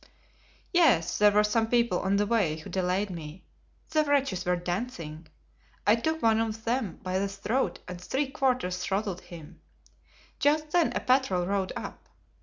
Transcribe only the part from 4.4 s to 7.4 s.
were dancing. I took one of them by the